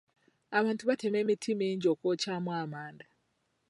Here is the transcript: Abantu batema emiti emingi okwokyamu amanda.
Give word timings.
Abantu 0.57 0.83
batema 0.89 1.17
emiti 1.23 1.47
emingi 1.53 1.85
okwokyamu 1.93 2.49
amanda. 2.61 3.05